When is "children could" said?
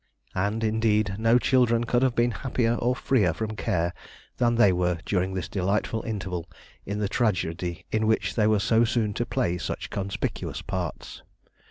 1.37-2.01